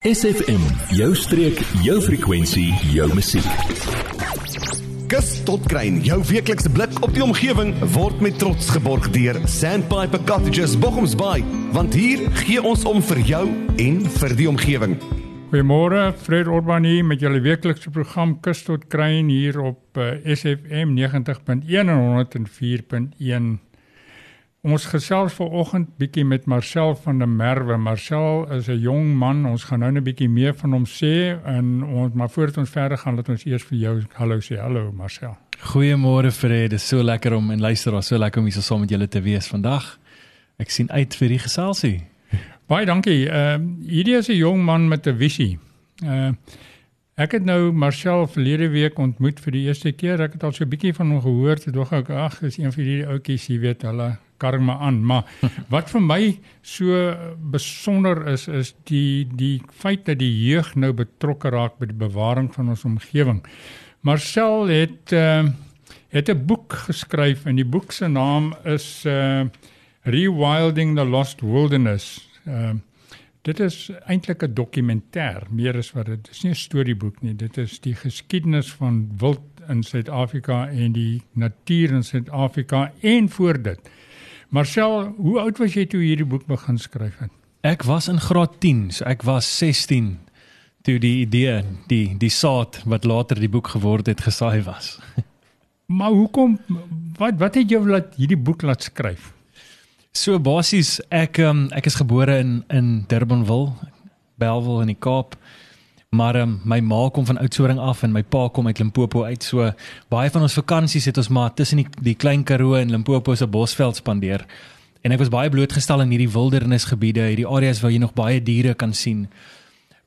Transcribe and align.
SFM, 0.00 0.62
jou 0.96 1.10
streek, 1.12 1.58
jou 1.84 1.98
frekwensie, 2.00 2.70
jou 2.88 3.04
musiek. 3.12 3.44
Kus 5.12 5.34
tot 5.44 5.66
kruin, 5.68 5.98
jou 6.00 6.16
weeklikse 6.24 6.72
blik 6.72 6.96
op 7.04 7.12
die 7.12 7.20
omgewing 7.20 7.74
word 7.92 8.22
met 8.24 8.38
trots 8.40 8.70
geborg 8.72 9.10
deur 9.12 9.36
Sandpiper 9.44 10.24
Cottages 10.24 10.72
Bochums 10.80 11.12
Bay, 11.20 11.44
want 11.76 11.92
hier 11.92 12.24
gee 12.40 12.64
ons 12.64 12.88
om 12.88 13.04
vir 13.10 13.20
jou 13.28 13.44
en 13.76 14.00
vir 14.16 14.36
die 14.40 14.48
omgewing. 14.48 14.96
Goeiemôre, 15.52 16.14
Fred 16.24 16.48
Orban 16.48 16.88
hier 16.88 17.04
met 17.04 17.20
julle 17.20 17.44
weeklikse 17.44 17.92
program 17.92 18.38
Kus 18.40 18.64
tot 18.64 18.88
kruin 18.88 19.28
hier 19.28 19.60
op 19.60 20.00
uh, 20.00 20.14
SFM 20.24 20.96
90.1 20.96 21.76
en 21.76 21.92
104.1 22.24 23.58
Ons 24.60 24.84
gesels 24.92 25.32
vanoggend 25.38 25.94
bietjie 25.96 26.20
met 26.28 26.44
Marcel 26.44 26.90
van 27.00 27.22
der 27.22 27.28
Merwe. 27.28 27.78
Marcel 27.80 28.44
is 28.52 28.68
'n 28.68 28.76
jong 28.78 29.14
man. 29.16 29.46
Ons 29.46 29.64
gaan 29.64 29.78
nou 29.78 29.90
'n 29.90 30.04
bietjie 30.04 30.28
meer 30.28 30.54
van 30.54 30.72
hom 30.72 30.84
sê 30.84 31.40
en 31.44 31.82
ons 31.82 32.12
maar 32.14 32.28
voordat 32.28 32.56
ons 32.58 32.70
verder 32.70 32.98
gaan, 32.98 33.16
laat 33.16 33.28
ons 33.28 33.44
eers 33.44 33.62
vir 33.62 33.78
jou 33.78 34.02
hallo 34.12 34.38
sê. 34.38 34.58
Hallo 34.60 34.92
Marcel. 34.92 35.36
Goeiemôre 35.58 36.30
Fred. 36.30 36.70
Dit 36.70 36.72
is 36.72 36.88
so 36.88 37.02
lekker 37.02 37.32
om 37.32 37.50
en 37.50 37.60
luister, 37.60 38.02
so 38.02 38.18
lekker 38.18 38.40
om 38.40 38.46
hier 38.46 38.62
saam 38.62 38.80
met 38.80 38.90
julle 38.90 39.08
te 39.08 39.20
wees 39.22 39.48
vandag. 39.48 39.98
Ek 40.58 40.70
sien 40.70 40.90
uit 40.90 41.16
vir 41.16 41.28
die 41.28 41.38
geselsie. 41.38 42.02
Baie 42.66 42.86
dankie. 42.86 43.30
Ehm 43.30 43.62
uh, 43.62 43.88
hierdie 43.88 44.16
is 44.16 44.28
'n 44.28 44.36
jong 44.36 44.64
man 44.64 44.88
met 44.88 45.06
'n 45.06 45.16
visie. 45.16 45.58
Uh 46.04 46.32
Ek 47.16 47.32
het 47.32 47.44
nou 47.44 47.72
Marcel 47.72 48.26
verlede 48.26 48.68
week 48.68 48.98
ontmoet 48.98 49.40
vir 49.40 49.52
die 49.52 49.66
eerste 49.66 49.92
keer. 49.92 50.20
Ek 50.20 50.32
het 50.32 50.44
al 50.44 50.52
so 50.52 50.64
'n 50.64 50.68
bietjie 50.68 50.94
van 50.94 51.10
hom 51.10 51.20
gehoor. 51.20 51.56
Toe 51.56 51.72
dog 51.72 51.92
ek, 51.92 52.10
ag, 52.10 52.42
is 52.42 52.58
een 52.58 52.72
van 52.72 52.84
hierdie 52.84 53.06
ouetjies, 53.06 53.46
jy 53.46 53.58
weet, 53.58 53.82
hulle 53.82 54.18
karma 54.40 54.78
aan, 54.80 55.02
maar 55.04 55.28
wat 55.74 55.90
vir 55.92 56.04
my 56.04 56.22
so 56.62 57.14
besonder 57.52 58.24
is 58.32 58.48
is 58.48 58.74
die 58.90 59.28
die 59.36 59.60
feit 59.82 60.06
dat 60.08 60.20
die 60.22 60.32
jeug 60.48 60.74
nou 60.74 60.92
betrokke 60.96 61.52
raak 61.52 61.78
by 61.78 61.90
die 61.92 62.00
bewaring 62.06 62.50
van 62.54 62.72
ons 62.72 62.84
omgewing. 62.88 63.44
Marcel 64.00 64.70
het 64.72 65.12
uh, 65.12 65.44
het 66.10 66.28
'n 66.28 66.46
boek 66.46 66.72
geskryf 66.88 67.46
en 67.46 67.56
die 67.56 67.68
boek 67.68 67.92
se 67.92 68.08
naam 68.08 68.54
is 68.64 69.04
uh, 69.06 69.44
Rewilding 70.02 70.96
the 70.96 71.04
Lost 71.04 71.40
Wilderness. 71.40 72.28
Uh, 72.48 72.72
dit 73.42 73.60
is 73.60 73.90
eintlik 74.06 74.42
'n 74.42 74.54
dokumentêr, 74.54 75.46
meer 75.50 75.76
as 75.76 75.92
wat 75.92 76.06
dit 76.06 76.28
is 76.30 76.42
nie 76.42 76.52
'n 76.52 76.54
storieboek 76.54 77.22
nie. 77.22 77.34
Dit 77.34 77.58
is 77.58 77.80
die 77.80 77.94
geskiedenis 77.94 78.72
van 78.72 79.08
wild 79.18 79.40
in 79.68 79.82
Suid-Afrika 79.82 80.68
en 80.68 80.92
die 80.92 81.22
natuur 81.32 81.92
in 81.92 82.04
Suid-Afrika 82.04 82.92
en 83.00 83.28
voor 83.28 83.62
dit. 83.62 83.90
Marcel, 84.50 85.12
hoe 85.16 85.38
oud 85.38 85.60
was 85.62 85.76
jy 85.78 85.84
toe 85.86 86.00
hierdie 86.02 86.26
boek 86.26 86.42
begin 86.50 86.78
skryf 86.82 87.20
het? 87.22 87.30
Ek 87.62 87.84
was 87.86 88.08
in 88.10 88.18
graad 88.18 88.56
10, 88.58 88.88
so 88.96 89.04
ek 89.06 89.22
was 89.22 89.46
16 89.46 90.16
toe 90.82 90.96
die 90.98 91.20
idee, 91.22 91.60
die 91.86 92.16
die 92.18 92.32
saad 92.34 92.80
wat 92.88 93.06
later 93.06 93.38
die 93.38 93.50
boek 93.52 93.70
geword 93.76 94.10
het 94.10 94.24
gesaai 94.26 94.64
was. 94.66 94.96
maar 95.98 96.16
hoekom 96.16 96.56
wat 97.20 97.38
wat 97.38 97.60
het 97.60 97.70
jou 97.70 97.84
laat 97.86 98.16
hierdie 98.18 98.40
boek 98.40 98.66
laat 98.66 98.82
skryf? 98.88 99.30
So 100.10 100.42
basies 100.42 100.96
ek 101.14 101.38
um, 101.46 101.68
ek 101.70 101.86
is 101.86 102.00
gebore 102.00 102.40
in 102.42 102.64
in 102.74 102.90
Durbanville, 103.06 103.76
Bellville 104.34 104.82
in 104.82 104.94
die 104.96 104.98
Kaap. 104.98 105.38
Maar 106.10 106.40
um, 106.40 106.56
my 106.64 106.80
ma 106.82 107.04
kom 107.14 107.26
van 107.26 107.38
Oudtshoorn 107.38 107.78
af 107.78 108.00
en 108.02 108.10
my 108.10 108.24
pa 108.26 108.48
kom 108.50 108.66
uit 108.66 108.78
Limpopo 108.78 109.22
uit. 109.22 109.44
So 109.46 109.68
baie 110.10 110.30
van 110.34 110.42
ons 110.42 110.56
vakansies 110.58 111.04
het 111.06 111.20
ons 111.22 111.28
maar 111.30 111.52
tussen 111.54 111.84
die, 111.84 111.86
die 112.02 112.16
klein 112.18 112.42
Karoo 112.42 112.74
en 112.74 112.90
Limpopo 112.90 113.36
se 113.38 113.46
bosveld 113.46 114.00
spandeer. 114.00 114.42
En 115.06 115.14
ek 115.14 115.22
was 115.22 115.30
baie 115.30 115.52
blootgestel 115.54 116.02
in 116.02 116.10
hierdie 116.10 116.32
wildernisgebiede, 116.34 117.28
hierdie 117.30 117.46
areas 117.46 117.78
waar 117.84 117.94
jy 117.94 118.00
nog 118.02 118.16
baie 118.18 118.42
diere 118.42 118.74
kan 118.74 118.90
sien. 118.90 119.28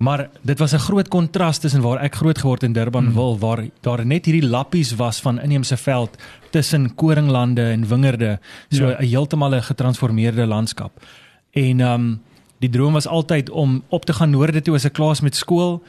Maar 0.04 0.26
dit 0.44 0.60
was 0.60 0.74
'n 0.74 0.84
groot 0.90 1.08
kontras 1.08 1.60
tussen 1.64 1.82
waar 1.82 2.04
ek 2.04 2.16
groot 2.16 2.38
geword 2.38 2.64
in 2.64 2.74
Durbanville 2.74 3.38
hmm. 3.38 3.40
waar 3.40 3.64
daar 3.82 4.06
net 4.06 4.26
hierdie 4.26 4.50
lappies 4.50 4.96
was 4.96 5.22
van 5.22 5.40
inheemse 5.40 5.78
veld 5.78 6.18
tussen 6.52 6.96
koringlande 6.96 7.72
en 7.72 7.88
wingerde, 7.88 8.40
so 8.70 8.86
'n 8.86 8.90
ja. 8.90 9.08
heeltemal 9.08 9.56
'n 9.56 9.64
getransformeerde 9.64 10.46
landskap. 10.46 10.92
En 11.52 11.80
um 11.80 12.22
die 12.64 12.72
droom 12.72 12.96
was 12.96 13.08
altyd 13.08 13.50
om 13.50 13.82
op 13.90 14.06
te 14.06 14.14
gaan 14.14 14.32
noorde 14.32 14.62
toe 14.62 14.76
as 14.76 14.86
'n 14.86 14.96
klas 14.96 15.22
met 15.22 15.36
skool. 15.36 15.84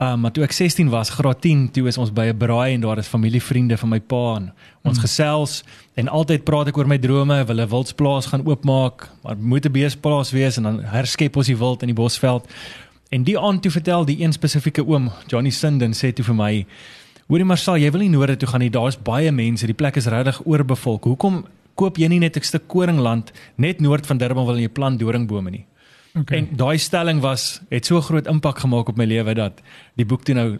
Um, 0.00 0.20
maar 0.20 0.32
toe 0.32 0.44
ek 0.44 0.52
16 0.52 0.88
was, 0.88 1.10
graad 1.10 1.40
10, 1.40 1.70
toe 1.70 1.86
is 1.86 1.98
ons 1.98 2.12
by 2.12 2.32
'n 2.32 2.36
braai 2.36 2.74
en 2.74 2.80
daar 2.80 2.98
is 2.98 3.06
familievriende 3.06 3.76
van 3.76 3.88
my 3.88 4.00
pa 4.00 4.36
en 4.36 4.52
ons 4.82 4.96
mm. 4.96 5.02
gesels 5.04 5.64
en 5.94 6.08
altyd 6.08 6.44
praat 6.44 6.68
ek 6.68 6.76
oor 6.76 6.86
my 6.86 6.98
drome, 6.98 7.44
wil 7.44 7.60
'n 7.60 7.68
wildsplaas 7.68 8.26
gaan 8.26 8.46
oopmaak, 8.46 9.10
maar 9.22 9.36
moet 9.36 9.66
'n 9.66 9.72
beesplaas 9.72 10.30
wees 10.30 10.56
en 10.56 10.62
dan 10.62 10.80
herskep 10.80 11.36
ons 11.36 11.46
die 11.46 11.56
wild 11.56 11.82
in 11.82 11.88
die 11.88 12.02
bosveld. 12.02 12.48
En 13.10 13.24
die 13.24 13.38
aand 13.38 13.62
toe 13.62 13.70
vertel 13.70 14.04
die 14.04 14.22
een 14.22 14.32
spesifieke 14.32 14.86
oom, 14.86 15.10
Johnny 15.26 15.50
Sinden, 15.50 15.92
sê 15.92 16.12
toe 16.12 16.24
vir 16.24 16.34
my: 16.34 16.66
"Hoorie 17.28 17.44
Marcel, 17.44 17.76
jy 17.76 17.90
wil 17.90 18.00
nie 18.00 18.08
noorde 18.08 18.36
toe 18.36 18.48
gaan 18.48 18.60
nie. 18.60 18.70
Daar's 18.70 18.96
baie 18.96 19.32
mense, 19.32 19.66
die 19.66 19.74
plek 19.74 19.96
is 19.96 20.06
regtig 20.06 20.40
oorbevolk. 20.46 21.04
Hoekom 21.04 21.44
koop 21.74 21.96
jy 21.98 22.08
nie 22.08 22.18
net 22.18 22.36
'n 22.36 22.42
stuk 22.42 22.68
koringland 22.68 23.32
net 23.56 23.80
noord 23.80 24.06
van 24.06 24.18
Durban 24.18 24.46
wil 24.46 24.58
jy 24.58 24.68
plant 24.68 24.98
doringbome 24.98 25.50
nie?" 25.50 25.66
Okay. 26.14 26.38
En 26.38 26.48
daai 26.56 26.78
stelling 26.78 27.20
was 27.20 27.60
het 27.68 27.86
so 27.86 28.00
groot 28.00 28.26
impak 28.26 28.58
gemaak 28.58 28.88
op 28.88 28.96
my 28.96 29.04
lewe 29.04 29.34
dat 29.34 29.60
die 29.94 30.06
boek 30.06 30.24
toe 30.24 30.34
nou 30.34 30.58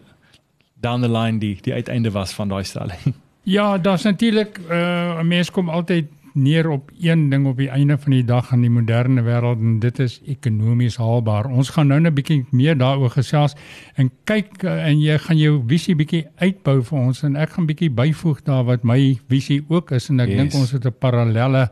down 0.81 1.03
the 1.03 1.11
line 1.11 1.39
die 1.39 1.59
die 1.61 1.73
uiteinde 1.73 2.11
was 2.11 2.33
van 2.33 2.49
daai 2.49 2.65
stelling. 2.65 3.15
Ja, 3.43 3.79
daar's 3.79 4.03
natuurlik 4.03 4.59
uh, 4.71 5.19
'n 5.19 5.27
mens 5.27 5.51
kom 5.51 5.69
altyd 5.69 6.07
neer 6.33 6.69
op 6.69 6.91
een 7.01 7.29
ding 7.29 7.47
op 7.47 7.57
die 7.57 7.69
einde 7.69 7.99
van 7.99 8.11
die 8.11 8.25
dag 8.25 8.53
in 8.53 8.61
die 8.61 8.71
moderne 8.71 9.23
wêreld 9.23 9.59
en 9.59 9.79
dit 9.79 9.99
is 9.99 10.21
ekonomies 10.27 10.97
haalbaar. 10.97 11.49
Ons 11.49 11.69
gaan 11.69 11.87
nou 11.87 12.01
net 12.01 12.13
'n 12.13 12.15
bietjie 12.15 12.45
meer 12.51 12.79
daaroor 12.79 13.11
gesels 13.11 13.57
en 13.95 14.11
kyk 14.25 14.63
uh, 14.63 14.87
en 14.87 15.01
jy 15.01 15.19
gaan 15.19 15.39
jou 15.39 15.63
visie 15.67 15.95
bietjie 15.95 16.27
uitbou 16.37 16.83
vir 16.83 16.99
ons 16.99 17.23
en 17.23 17.37
ek 17.37 17.51
gaan 17.51 17.67
bietjie 17.67 17.91
byvoeg 17.91 18.43
daar 18.43 18.65
wat 18.65 18.83
my 18.85 19.19
visie 19.29 19.65
ook 19.69 19.91
is 19.91 20.09
en 20.09 20.21
ek 20.21 20.29
yes. 20.29 20.37
dink 20.37 20.55
ons 20.55 20.71
het 20.71 20.85
'n 20.85 20.95
parallelle 20.99 21.71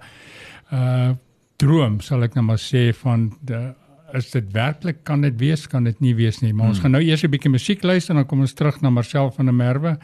uh 0.73 1.11
droom 1.59 1.99
sal 2.05 2.23
ek 2.23 2.37
nou 2.39 2.45
maar 2.53 2.61
sê 2.63 2.89
van 3.01 3.29
de, 3.47 3.59
is 4.19 4.31
dit 4.31 4.53
werklik 4.55 5.03
kan 5.09 5.25
dit 5.27 5.35
wees 5.41 5.67
kan 5.71 5.89
dit 5.89 5.99
nie 6.05 6.15
wees 6.19 6.39
nie 6.43 6.53
maar 6.53 6.69
hmm. 6.69 6.75
ons 6.77 6.83
gaan 6.85 6.95
nou 6.95 7.03
eers 7.03 7.25
'n 7.25 7.31
bietjie 7.31 7.51
musiek 7.51 7.83
luister 7.83 8.15
en 8.15 8.23
dan 8.23 8.29
kom 8.31 8.45
ons 8.47 8.55
terug 8.55 8.81
na 8.81 8.91
Marcel 8.91 9.31
van 9.31 9.51
der 9.51 9.55
Merwe 9.55 9.99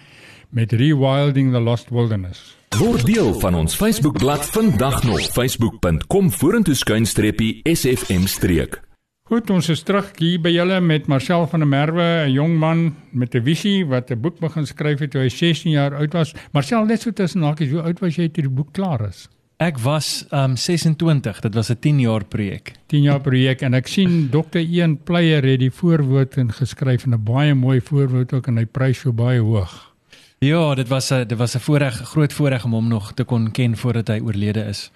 met 0.50 0.72
Rewilding 0.72 1.52
the 1.52 1.60
Lost 1.60 1.90
Wilderness 1.90 2.56
word 2.78 3.06
deel 3.06 3.34
van 3.38 3.54
ons 3.54 3.76
Facebookblad 3.76 4.50
vandag 4.50 5.04
nog 5.04 5.20
facebook.com 5.20 6.30
vorentoe 6.30 6.74
skuinstreepie 6.74 7.62
sfm 7.62 8.26
streek 8.26 8.82
Goed, 9.24 9.48
ons 9.50 9.70
is 9.72 9.80
terug 9.82 10.10
hier 10.18 10.40
by 10.42 10.50
julle 10.52 10.80
met 10.84 11.06
Marcel 11.08 11.46
van 11.48 11.60
der 11.60 11.68
Merwe, 11.68 12.26
'n 12.26 12.32
jong 12.32 12.58
man 12.58 12.96
met 13.12 13.34
'n 13.34 13.42
visie 13.42 13.86
wat 13.86 14.10
'n 14.10 14.20
boek 14.20 14.38
begin 14.38 14.66
skryf 14.66 14.98
het 14.98 15.10
toe 15.10 15.22
hy 15.22 15.28
16 15.28 15.72
jaar 15.72 15.94
oud 15.94 16.12
was. 16.12 16.34
Marcel, 16.52 16.84
net 16.84 17.00
so 17.00 17.10
tussen 17.10 17.42
hakies, 17.42 17.70
hoe 17.70 17.80
oud 17.80 18.00
was 18.00 18.16
jy 18.16 18.28
toe 18.28 18.42
die 18.42 18.52
boek 18.52 18.72
klaar 18.72 19.08
is? 19.08 19.28
Ek 19.56 19.78
was 19.78 20.24
um 20.34 20.56
26. 20.56 21.40
Dit 21.40 21.54
was 21.54 21.70
'n 21.70 21.78
10 21.80 22.00
jaar 22.00 22.24
projek. 22.24 22.72
10 22.86 23.02
jaar 23.02 23.20
projek 23.20 23.60
en 23.62 23.74
ek 23.74 23.86
sien 23.86 24.28
Dr. 24.34 24.58
Ian 24.58 24.98
Pleyer 25.02 25.44
het 25.44 25.58
die 25.58 25.70
voorwoord 25.70 26.36
ingeskryf 26.36 27.04
en 27.04 27.14
'n 27.14 27.22
baie 27.22 27.54
mooi 27.54 27.80
voorwoord 27.80 28.32
ook 28.32 28.46
en 28.46 28.56
hy 28.56 28.64
prys 28.66 28.98
so 28.98 29.12
baie 29.12 29.40
hoog. 29.40 29.92
Ja, 30.38 30.74
dit 30.74 30.88
was 30.88 31.10
'n 31.12 31.26
dit 31.26 31.38
was 31.38 31.54
'n 31.54 31.60
voorreg, 31.60 31.94
groot 31.94 32.32
voorreg 32.32 32.64
om 32.64 32.72
hom 32.72 32.88
nog 32.88 33.12
te 33.14 33.24
kon 33.24 33.50
ken 33.50 33.76
voordat 33.76 34.08
hy 34.08 34.20
oorlede 34.20 34.64
is. 34.64 34.90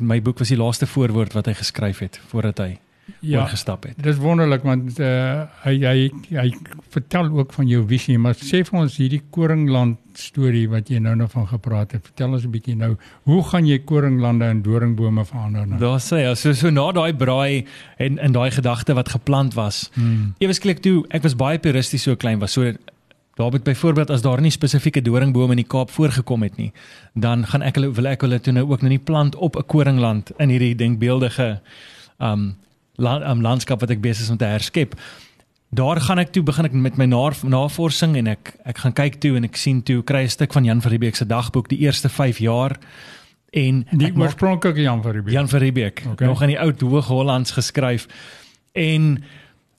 My 0.00 0.22
boek 0.22 0.38
was 0.38 0.48
die 0.48 0.58
laaste 0.58 0.86
voorwoord 0.86 1.32
wat 1.32 1.46
hy 1.46 1.54
geskryf 1.54 1.98
het 1.98 2.20
voordat 2.28 2.58
hy 2.58 2.78
ja, 3.20 3.40
oorgestap 3.40 3.82
het. 3.88 3.96
Dit 3.96 4.14
is 4.14 4.20
wonderlik 4.20 4.62
want 4.62 4.98
uh, 4.98 5.42
hy 5.64 5.74
hy 5.84 6.10
hy 6.30 6.48
vertel 6.94 7.30
ook 7.32 7.52
van 7.52 7.68
jou 7.68 7.84
visie, 7.88 8.18
maar 8.18 8.34
sê 8.34 8.64
vir 8.64 8.80
ons 8.80 8.96
hierdie 8.96 9.22
Koringland 9.30 9.98
storie 10.18 10.66
wat 10.70 10.90
jy 10.90 11.00
nou 11.02 11.14
nog 11.18 11.30
van 11.34 11.46
gepraat 11.48 11.92
het. 11.92 12.04
Vertel 12.06 12.36
ons 12.36 12.44
'n 12.44 12.50
bietjie 12.50 12.76
nou, 12.76 12.96
hoe 13.24 13.42
gaan 13.42 13.66
jy 13.66 13.78
koringlande 13.78 14.44
en 14.44 14.62
doringbome 14.62 15.24
verander 15.24 15.66
nou? 15.66 15.78
Daar 15.78 16.00
sê 16.00 16.22
ja, 16.22 16.34
so 16.34 16.52
so 16.52 16.70
na 16.70 16.92
daai 16.92 17.12
braai 17.14 17.66
en 17.98 18.18
in 18.18 18.32
daai 18.32 18.50
gedagte 18.50 18.94
wat 18.94 19.08
geplant 19.08 19.54
was. 19.54 19.90
Hmm. 19.94 20.34
Ewesklik 20.38 20.78
toe, 20.78 21.04
ek 21.10 21.22
was 21.22 21.36
baie 21.36 21.58
puristies 21.58 22.02
so 22.02 22.16
klein 22.16 22.38
was. 22.38 22.52
So 22.52 22.72
daar 23.34 23.52
het 23.52 23.62
byvoorbeeld 23.62 24.10
as 24.10 24.22
daar 24.22 24.40
nie 24.40 24.50
spesifieke 24.50 25.02
doringbome 25.02 25.50
in 25.50 25.62
die 25.62 25.66
Kaap 25.66 25.90
voorgekom 25.90 26.42
het 26.42 26.56
nie, 26.56 26.72
dan 27.14 27.46
gaan 27.46 27.62
ek 27.62 27.74
hulle 27.74 27.92
wil 27.92 28.06
ek 28.06 28.20
hulle 28.20 28.40
toe 28.40 28.52
nou 28.52 28.70
ook 28.70 28.80
nou 28.80 28.88
nie 28.88 28.98
plant 29.02 29.36
op 29.36 29.56
'n 29.56 29.66
koringland 29.66 30.30
in 30.38 30.48
hierdie 30.48 30.74
denkbeeldige 30.74 31.60
um 32.18 32.56
land, 32.96 33.24
um, 33.24 33.42
landskap 33.42 33.80
wat 33.80 33.90
ek 33.90 34.00
besig 34.00 34.26
is 34.26 34.30
om 34.30 34.36
te 34.36 34.48
herskep. 34.48 34.94
Daar 35.74 36.00
gaan 36.00 36.18
ek 36.22 36.30
toe 36.32 36.42
begin 36.46 36.68
ek 36.68 36.72
met 36.72 36.98
my 37.00 37.06
navorsing 37.06 38.16
en 38.16 38.30
ek 38.36 38.54
ek 38.64 38.78
gaan 38.84 38.94
kyk 38.94 39.18
toe 39.20 39.34
en 39.36 39.44
ek 39.48 39.56
sien 39.58 39.82
toe 39.82 40.02
kry 40.02 40.22
'n 40.24 40.28
stuk 40.28 40.52
van 40.52 40.64
Jan 40.64 40.80
van 40.80 40.90
Riebeeck 40.90 41.16
se 41.16 41.26
dagboek 41.26 41.68
die 41.68 41.78
eerste 41.78 42.08
5 42.08 42.38
jaar. 42.38 42.78
En 43.50 43.86
die 43.90 44.12
oorspronklike 44.14 44.82
Jan 44.82 45.02
van 45.02 45.12
Riebeeck? 45.12 45.32
Jan 45.32 45.48
van 45.48 45.60
Riebeeck. 45.60 46.02
Okay. 46.12 46.28
nog 46.28 46.42
in 46.42 46.48
die 46.48 46.58
ou 46.58 46.72
Hoog-Hollands 46.78 47.50
geskryf. 47.50 48.06
En 48.72 49.24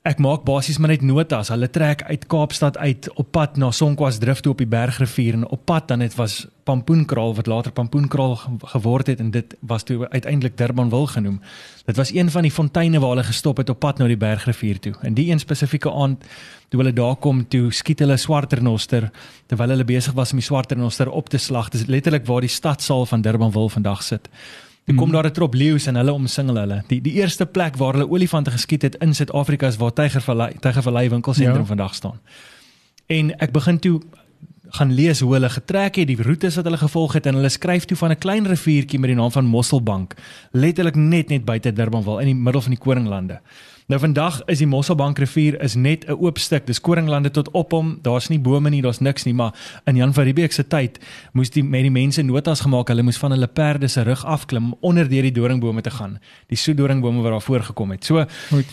ek 0.06 0.20
maak 0.22 0.44
basies 0.46 0.78
maar 0.78 0.92
net 0.92 1.02
notas. 1.02 1.50
Hulle 1.50 1.66
trek 1.72 2.04
uit 2.06 2.26
Kaapstad 2.30 2.76
uit 2.78 3.08
op 3.18 3.32
pad 3.34 3.56
na 3.58 3.72
Sonkwas-drift 3.74 4.44
toe 4.46 4.52
op 4.54 4.60
die 4.62 4.68
Bergrivier 4.70 5.34
en 5.34 5.46
op 5.50 5.64
pad 5.66 5.88
dan 5.90 6.04
dit 6.04 6.14
was 6.14 6.44
Pampoenkraal 6.66 7.34
wat 7.34 7.46
later 7.50 7.72
Pampoenkraal 7.74 8.36
geword 8.74 9.10
het 9.10 9.20
en 9.22 9.30
dit 9.34 9.56
was 9.66 9.82
toe 9.86 10.08
uiteindelik 10.08 10.56
Durbanville 10.58 11.06
genoem. 11.06 11.40
Dit 11.86 11.98
was 11.98 12.12
een 12.14 12.30
van 12.30 12.46
die 12.46 12.50
fonteine 12.54 13.00
waar 13.02 13.16
hulle 13.16 13.26
gestop 13.26 13.58
het 13.62 13.70
op 13.70 13.80
pad 13.82 13.98
na 13.98 14.06
die 14.06 14.18
Bergrivier 14.18 14.78
toe. 14.78 14.94
En 15.02 15.14
die 15.14 15.30
een 15.30 15.42
spesifieke 15.42 15.90
aand 15.90 16.22
toe 16.68 16.80
hulle 16.80 16.94
daar 16.94 17.16
kom 17.16 17.42
toe 17.48 17.72
skiet 17.72 18.02
hulle 18.02 18.16
swarternoster 18.16 19.10
terwyl 19.46 19.74
hulle 19.74 19.86
besig 19.86 20.14
was 20.14 20.34
om 20.34 20.38
die 20.42 20.46
swarternoster 20.46 21.10
op 21.10 21.28
te 21.28 21.38
slag. 21.38 21.70
Dit 21.74 21.80
is 21.80 21.90
letterlik 21.90 22.26
waar 22.26 22.46
die 22.46 22.50
stadsaal 22.50 23.06
van 23.06 23.26
Durbanville 23.26 23.70
vandag 23.70 24.02
sit. 24.02 24.30
Toe 24.86 24.94
kom 24.94 25.10
daar 25.10 25.26
'n 25.26 25.32
trop 25.32 25.54
leeu's 25.54 25.86
en 25.86 25.96
hulle 25.96 26.12
omsingel 26.12 26.56
hulle. 26.56 26.82
Die 26.86 27.00
die 27.00 27.12
eerste 27.12 27.46
plek 27.46 27.76
waar 27.76 27.92
hulle 27.92 28.10
olifante 28.10 28.50
geskiet 28.50 28.82
het 28.82 28.94
in 28.94 29.14
Suid-Afrika 29.14 29.66
is 29.66 29.76
waar 29.76 29.92
Tygervallei 29.92 30.52
Tygervallei 30.60 31.08
winkelsentrum 31.08 31.60
ja. 31.60 31.66
vandag 31.66 31.94
staan. 31.94 32.20
En 33.06 33.38
ek 33.38 33.52
begin 33.52 33.78
toe 33.78 34.00
gaan 34.68 34.92
lees 34.92 35.20
hoe 35.20 35.32
hulle 35.32 35.48
getrek 35.48 35.96
het, 35.96 36.06
die 36.06 36.22
roetes 36.22 36.54
wat 36.54 36.64
hulle 36.64 36.78
gevolg 36.78 37.12
het 37.12 37.26
en 37.26 37.34
hulle 37.34 37.48
skryf 37.48 37.84
toe 37.84 37.96
van 37.96 38.10
'n 38.10 38.18
klein 38.18 38.46
riviertjie 38.46 38.98
met 38.98 39.08
die 39.08 39.16
naam 39.16 39.30
van 39.30 39.44
Mosselbank, 39.44 40.14
letterlik 40.50 40.94
net 40.94 41.28
net 41.28 41.44
buite 41.44 41.72
Durbanville 41.72 42.20
in 42.20 42.26
die 42.26 42.34
middel 42.34 42.60
van 42.60 42.70
die 42.70 42.80
Koringlande. 42.80 43.40
Nou 43.86 44.00
vandag 44.02 44.40
is 44.50 44.58
die 44.58 44.66
Mosselbank 44.66 45.20
rivier 45.22 45.54
is 45.62 45.76
net 45.78 46.04
'n 46.08 46.18
oop 46.18 46.38
stuk. 46.38 46.66
Dis 46.66 46.80
koringlande 46.80 47.30
tot 47.30 47.50
op 47.50 47.70
hom. 47.70 47.98
Daar's 48.02 48.28
nie 48.28 48.38
bome 48.38 48.70
nie, 48.70 48.82
daar's 48.82 48.98
niks 48.98 49.24
nie, 49.24 49.34
maar 49.34 49.54
in 49.84 49.96
Jan 49.96 50.12
van 50.12 50.24
Riebeeck 50.24 50.52
se 50.52 50.66
tyd 50.66 50.98
moes 51.32 51.50
die 51.50 51.62
met 51.62 51.82
die 51.82 51.90
mense 51.90 52.22
notas 52.22 52.60
gemaak. 52.60 52.88
Hulle 52.88 53.02
moes 53.02 53.16
van 53.16 53.30
hulle 53.30 53.46
perde 53.46 53.88
se 53.88 54.02
rug 54.02 54.24
afklim 54.24 54.74
onder 54.80 55.08
deur 55.08 55.22
die 55.22 55.32
doringbome 55.32 55.80
te 55.80 55.90
gaan. 55.90 56.18
Die 56.48 56.56
soedoringbome 56.56 57.22
wat 57.22 57.30
daar 57.30 57.42
voorgekom 57.42 57.90
het. 57.90 58.04
So 58.04 58.26
Goed. 58.50 58.66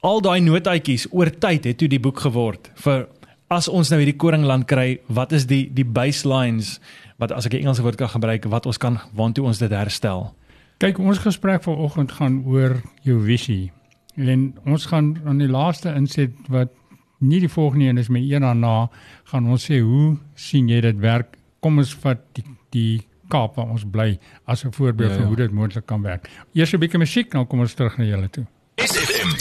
al 0.00 0.20
daai 0.20 0.40
notaatjies 0.40 1.06
oor 1.10 1.30
tyd 1.30 1.64
het 1.64 1.78
toe 1.78 1.88
die 1.88 2.00
boek 2.00 2.20
geword 2.20 2.70
vir 2.74 3.08
as 3.50 3.68
ons 3.68 3.90
nou 3.90 4.00
hierdie 4.00 4.16
koringland 4.16 4.66
kry, 4.66 4.98
wat 5.08 5.32
is 5.32 5.46
die 5.46 5.70
die 5.74 5.84
baselines 5.84 6.80
wat 7.18 7.32
as 7.32 7.46
ek 7.46 7.52
'n 7.52 7.58
Engelse 7.58 7.82
woord 7.82 7.96
kan 7.96 8.08
gebruik, 8.08 8.44
wat 8.44 8.66
ons 8.66 8.78
kan 8.78 8.98
waantoe 9.14 9.44
ons 9.44 9.58
dit 9.58 9.70
herstel? 9.70 10.34
Kyk, 10.78 10.98
ons 10.98 11.18
gesprek 11.18 11.62
vanoggend 11.62 12.12
gaan 12.12 12.42
oor 12.46 12.82
jou 13.02 13.20
visie. 13.24 13.70
En 14.16 14.54
ons 14.64 14.86
gaan 14.86 15.16
aan 15.24 15.38
die 15.38 15.48
laaste 15.48 15.94
inset 15.94 16.32
wat 16.48 16.70
nie 17.18 17.40
die 17.40 17.48
volgende 17.48 17.84
een 17.84 17.98
is 17.98 18.08
met 18.08 18.22
een 18.22 18.40
daarna 18.40 18.90
gaan 19.24 19.48
ons 19.50 19.64
sê 19.70 19.80
hoe 19.80 20.16
sien 20.34 20.68
jy 20.68 20.80
dit 20.80 20.98
werk? 20.98 21.36
Kom 21.60 21.78
ons 21.78 21.94
vat 22.04 22.20
die 22.32 22.44
die 22.70 23.02
Kaap 23.32 23.54
waar 23.56 23.70
ons 23.72 23.86
bly 23.88 24.18
as 24.44 24.64
'n 24.64 24.72
voorbeeld 24.72 25.10
ja, 25.10 25.16
ja. 25.16 25.20
van 25.20 25.28
hoe 25.28 25.36
dit 25.36 25.52
moontlik 25.52 25.86
kan 25.86 26.02
werk. 26.02 26.28
Eers 26.52 26.74
'n 26.74 26.78
bietjie 26.78 26.98
musiek, 26.98 27.30
dan 27.30 27.46
kom 27.46 27.60
ons 27.60 27.74
terug 27.74 27.96
na 27.98 28.04
julle 28.04 28.28
toe. 28.28 28.44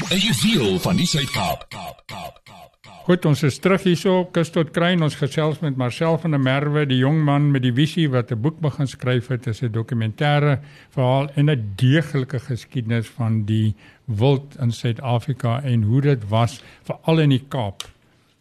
'n 0.10 0.18
juweel 0.18 0.80
van 0.80 0.96
die 0.96 1.06
Suid-Kaap. 1.06 1.66
Kaap, 1.70 2.04
Kaap, 2.06 2.40
Kaap. 2.44 2.74
Goed, 3.04 3.26
ons 3.26 3.44
is 3.44 3.58
terug 3.60 3.84
hierso 3.84 4.26
Kus 4.32 4.50
tot 4.56 4.72
Kruin. 4.72 5.02
Ons 5.04 5.16
gesels 5.20 5.60
met 5.60 5.76
Marcel 5.76 6.18
van 6.18 6.32
der 6.32 6.40
Merwe, 6.40 6.86
die 6.88 6.98
jong 6.98 7.22
man 7.24 7.50
met 7.52 7.64
die 7.66 7.74
visie 7.74 8.10
wat 8.10 8.32
'n 8.32 8.42
boek 8.42 8.60
begin 8.60 8.88
skryf 8.88 9.28
het, 9.28 9.48
is 9.48 9.62
'n 9.62 9.72
dokumentêre 9.72 10.60
verhaal 10.90 11.30
en 11.36 11.50
'n 11.50 11.74
deeglike 11.76 12.40
geskiedenis 12.40 13.08
van 13.08 13.46
die 13.46 13.76
wild 14.06 14.56
in 14.60 14.72
Suid-Afrika 14.72 15.62
en 15.64 15.84
hoe 15.84 16.02
dit 16.02 16.30
was 16.30 16.62
veral 16.84 17.20
in 17.20 17.30
die 17.30 17.46
Kaap. 17.48 17.84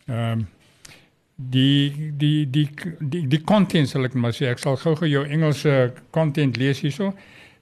Ehm 0.06 0.32
um, 0.32 0.46
die 1.36 2.12
die 2.16 2.50
die 2.50 2.68
die 3.00 3.26
die 3.26 3.42
content 3.44 3.88
sal 3.88 4.04
ek 4.04 4.14
maar 4.14 4.32
sê 4.32 4.46
ek 4.46 4.58
sal 4.58 4.76
gou-gou 4.76 5.08
jou 5.08 5.26
Engelse 5.26 5.92
content 6.10 6.56
lees 6.56 6.80
hierso. 6.80 7.14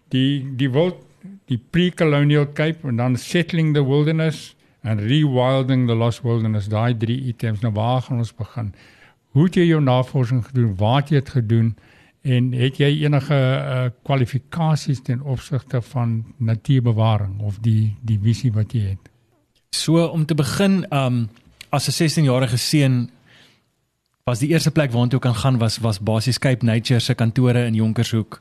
Die 0.09 0.47
die 0.57 0.71
wild 0.71 1.10
die 1.51 1.59
pre-colonial 1.71 2.53
Cape 2.53 2.89
en 2.89 2.97
dan 2.97 3.17
settling 3.17 3.75
the 3.75 3.85
wilderness 3.85 4.57
en 4.83 4.99
rewilding 4.99 5.87
the 5.89 5.95
lost 5.95 6.23
wilderness 6.23 6.69
daai 6.69 6.97
drie 6.97 7.21
items. 7.29 7.61
Nou 7.61 7.73
waar 7.75 8.03
gaan 8.03 8.19
ons 8.19 8.35
begin? 8.35 8.75
Hoe 9.31 9.45
het 9.45 9.55
jy 9.61 9.69
jou 9.69 9.81
navorsing 9.83 10.45
gedoen? 10.47 10.75
Waar 10.77 11.01
het 11.03 11.13
jy 11.13 11.21
dit 11.21 11.29
gedoen? 11.37 11.77
En 12.23 12.51
het 12.53 12.81
jy 12.81 12.91
enige 13.05 13.37
uh, 13.37 13.85
kwalifikasies 14.05 15.03
ten 15.03 15.21
opsigte 15.21 15.81
van 15.93 16.25
natuurbewaring 16.37 17.41
of 17.41 17.61
die 17.65 17.97
die 18.05 18.19
visie 18.23 18.53
wat 18.53 18.75
jy 18.77 18.93
het? 18.93 19.11
So 19.77 20.05
om 20.07 20.27
te 20.27 20.35
begin 20.35 20.85
um 20.93 21.29
as 21.71 21.89
'n 21.89 21.93
16 21.93 22.25
jarige 22.25 22.57
seun 22.57 23.11
was 24.25 24.39
die 24.39 24.49
eerste 24.49 24.71
plek 24.71 24.93
waartoe 24.93 25.19
ek 25.19 25.23
kan 25.23 25.35
gaan 25.35 25.59
was 25.59 25.79
was 25.79 25.99
basies 25.99 26.39
Cape 26.39 26.65
Nature 26.65 27.01
se 27.01 27.15
kantore 27.15 27.65
in 27.67 27.75
Jonkershoek 27.75 28.41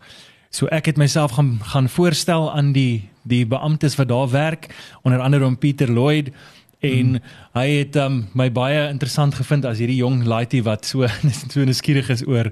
So 0.50 0.66
ek 0.74 0.86
het 0.90 0.98
myself 0.98 1.32
gaan 1.38 1.60
gaan 1.62 1.90
voorstel 1.90 2.50
aan 2.52 2.72
die 2.74 3.10
die 3.30 3.46
beamptes 3.46 3.96
wat 3.96 4.10
daar 4.10 4.30
werk 4.30 4.70
onder 5.02 5.20
andere 5.22 5.46
om 5.46 5.58
Pieter 5.58 5.92
Lloyd 5.92 6.32
en 6.80 7.08
hmm. 7.08 7.24
hy 7.54 7.68
het 7.70 7.96
um, 7.96 8.24
my 8.34 8.48
baie 8.52 8.88
interessant 8.90 9.36
gevind 9.36 9.66
as 9.68 9.82
hierdie 9.82 10.00
jong 10.00 10.24
laaitie 10.26 10.64
wat 10.64 10.88
so 10.88 11.08
so 11.54 11.66
nuuskierig 11.68 12.10
is 12.10 12.26
oor 12.28 12.50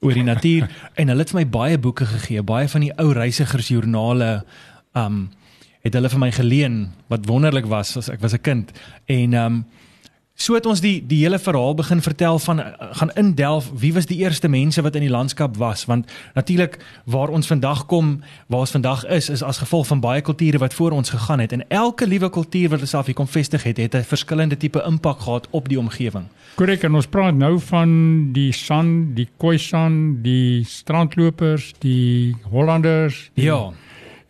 oor 0.00 0.16
die 0.16 0.26
natuur 0.26 0.68
en 1.00 1.12
hulle 1.12 1.24
het 1.24 1.34
my 1.36 1.46
baie 1.46 1.78
boeke 1.78 2.06
gegee, 2.08 2.42
baie 2.42 2.68
van 2.68 2.84
die 2.84 2.92
ou 2.98 3.12
reisigersjoernale 3.16 4.32
um 4.98 5.28
het 5.80 5.94
hulle 5.96 6.10
vir 6.12 6.20
my 6.20 6.32
geleen 6.36 6.80
wat 7.08 7.28
wonderlik 7.30 7.68
was 7.70 7.94
as 7.96 8.10
ek 8.12 8.20
was 8.20 8.34
'n 8.34 8.44
kind 8.44 8.72
en 9.06 9.34
um 9.34 9.64
So 10.40 10.54
het 10.56 10.64
ons 10.66 10.80
die 10.80 11.02
die 11.04 11.18
hele 11.20 11.36
verhaal 11.38 11.74
begin 11.76 12.00
vertel 12.00 12.38
van 12.40 12.62
gaan 12.96 13.10
indelf 13.20 13.66
wie 13.76 13.92
was 13.92 14.06
die 14.08 14.22
eerste 14.22 14.48
mense 14.48 14.80
wat 14.82 14.94
in 14.96 15.04
die 15.04 15.12
landskap 15.12 15.56
was 15.60 15.84
want 15.84 16.08
natuurlik 16.34 16.78
waar 17.04 17.28
ons 17.28 17.46
vandag 17.46 17.82
kom 17.86 18.22
waar 18.46 18.64
ons 18.64 18.72
vandag 18.72 19.04
is 19.04 19.28
is 19.28 19.42
as 19.44 19.60
gevolg 19.60 19.86
van 19.86 20.00
baie 20.00 20.22
kulture 20.24 20.58
wat 20.58 20.74
voor 20.74 20.96
ons 20.96 21.10
gegaan 21.12 21.44
het 21.44 21.52
en 21.52 21.64
elke 21.68 22.06
liewe 22.06 22.30
kultuur 22.30 22.72
wat 22.72 22.88
self 22.88 23.06
hier 23.06 23.18
kom 23.18 23.28
vestig 23.28 23.62
het 23.68 23.76
het 23.76 23.94
'n 23.94 24.02
verskillende 24.02 24.56
tipe 24.56 24.82
impak 24.86 25.20
gehad 25.20 25.46
op 25.50 25.68
die 25.68 25.78
omgewing. 25.78 26.24
Korrek 26.54 26.82
en 26.82 26.94
ons 26.94 27.06
praat 27.06 27.34
nou 27.34 27.60
van 27.60 28.32
die 28.32 28.52
San, 28.52 29.14
die 29.14 29.28
Khoisan, 29.36 30.22
die 30.22 30.64
strandlopers, 30.64 31.74
die 31.78 32.36
Hollanders, 32.50 33.30
die, 33.34 33.44
ja. 33.44 33.70